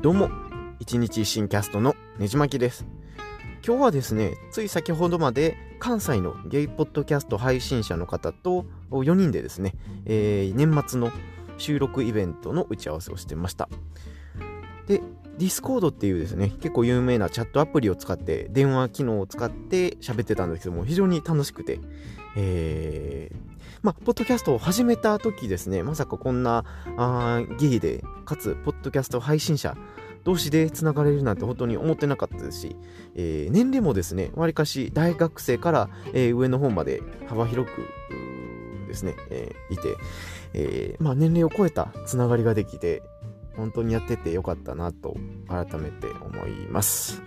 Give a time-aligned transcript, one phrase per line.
[0.00, 0.30] どうも、
[0.78, 2.86] 一日新キャストのねじまきです。
[3.66, 9.74] 今日はですね、つい先ほどまで関西のゲイポッドキャスト配信者の方と4人でですね、
[10.04, 11.10] えー年末の
[11.56, 13.68] 収録イベントの打ち合わせをしてました。
[14.86, 15.02] で、
[15.38, 21.78] ディスコードっていうですね、結構有名なチャットアプリを使って、電話機能を使って喋ってたんですけども、非常に楽しくて、
[22.36, 23.36] えー、
[23.82, 26.64] まあ、ポッドキャストを始めた時ですね、まさかこんな、
[26.96, 29.76] あーゲイで、かつ、ポッドキャスト配信者
[30.24, 32.76] 同士でつながれるなんて本当に思ってなかったですし、
[33.14, 37.86] えー年齢もですね、わりかし大学生から、えー上の方まで幅広く
[38.88, 39.96] ですね、えーいて、
[40.52, 43.02] えーまあ、年齢を超えたつながりができて、
[43.58, 45.16] 本当にやっててよかったなと
[45.48, 47.20] 改めて思います。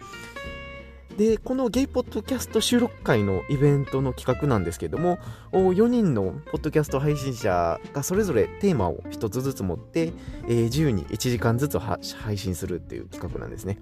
[1.17, 5.19] で、このゲイポッドキャスト収録会のイベントの企画なんですけども、
[5.51, 10.13] 4人のポッドキャスト配信者がそれぞれテーマを1つずつ持って、
[10.47, 13.79] えー自由に1時間ずつ配信するっていう企画なんですね。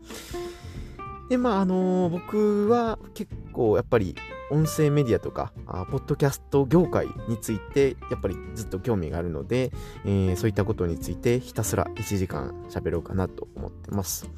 [1.30, 4.16] で、まあ、あのー僕は結構やっぱり
[4.52, 9.72] 音声メディアとか、あポッドキャスト業界についてやっぱりずっと興味があるので、
[10.06, 14.30] えーそういったことについてひたすら1時間喋ろうかなと思ってます。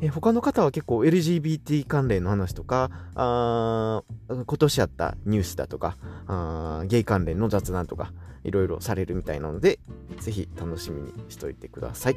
[0.00, 8.12] えー他の方は結構 LGBT 関連の話とか、あ今年あったニュースだとか、あゲイ関連の雑談とか、
[8.44, 9.78] いろいろされるみたいなので、
[10.20, 12.16] ぜひ楽しみにしといてください。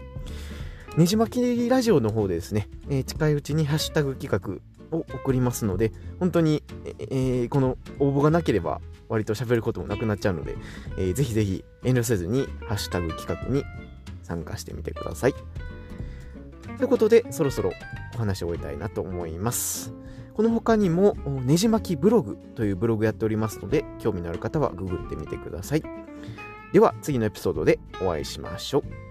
[0.97, 6.63] ねじ巻きラジオの方でですね、えー近いうちにハッシュタグ企画を送りますので、本当に、
[6.99, 10.57] えーこの応募がなければ割と喋ることもなくなっちゃうので、
[10.97, 13.63] えーぜひぜひ遠慮せずにハッシュタグ企画に
[14.23, 15.33] 参加してみてください。
[16.77, 17.71] ということで、そろそろ
[18.15, 19.93] お話を終えたいなと思います。
[20.33, 25.83] この他にも、ねじ巻きブログというブログやっておりますので、興味のある方はググってみてください。
[26.71, 29.08] では、次のエピソードでお会いしましょう。